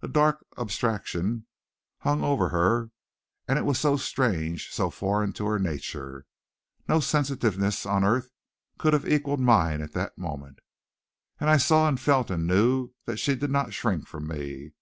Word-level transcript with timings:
A 0.00 0.08
dark 0.08 0.42
abstraction 0.56 1.46
hung 1.98 2.24
over 2.24 2.48
her, 2.48 2.90
and 3.46 3.58
it 3.58 3.66
was 3.66 3.78
so 3.78 3.98
strange, 3.98 4.70
so 4.72 4.88
foreign 4.88 5.34
to 5.34 5.44
her 5.48 5.58
nature. 5.58 6.24
No 6.88 6.98
sensitiveness 6.98 7.84
on 7.84 8.02
earth 8.02 8.30
could 8.78 8.94
have 8.94 9.06
equaled 9.06 9.40
mine 9.40 9.82
at 9.82 9.92
that 9.92 10.16
moment. 10.16 10.60
And 11.38 11.50
I 11.50 11.58
saw 11.58 11.88
and 11.88 12.00
felt 12.00 12.30
and 12.30 12.46
knew 12.46 12.92
that 13.04 13.18
she 13.18 13.34
did 13.34 13.50
not 13.50 13.74
shrink 13.74 14.06
from 14.06 14.26
me. 14.28 14.72